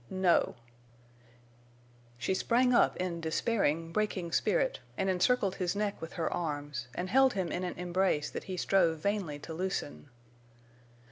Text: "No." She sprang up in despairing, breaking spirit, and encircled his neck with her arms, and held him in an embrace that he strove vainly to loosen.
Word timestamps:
"No." 0.09 0.55
She 2.17 2.33
sprang 2.33 2.73
up 2.73 2.97
in 2.97 3.21
despairing, 3.21 3.91
breaking 3.91 4.31
spirit, 4.31 4.79
and 4.97 5.11
encircled 5.11 5.57
his 5.57 5.75
neck 5.75 6.01
with 6.01 6.13
her 6.13 6.33
arms, 6.33 6.87
and 6.95 7.07
held 7.07 7.33
him 7.33 7.51
in 7.51 7.63
an 7.63 7.77
embrace 7.77 8.31
that 8.31 8.45
he 8.45 8.57
strove 8.57 8.97
vainly 8.97 9.37
to 9.37 9.53
loosen. 9.53 10.09